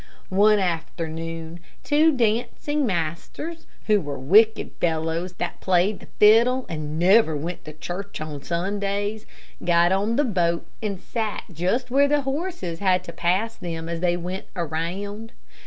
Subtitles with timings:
[0.33, 7.37] One afternoon, two dancing masters, who were wicked fellows, that played the fiddle, and never
[7.37, 9.27] went to church on Sundays,
[9.63, 13.99] got on the boat, and sat just where the horses had to pass them as
[13.99, 15.33] they went around.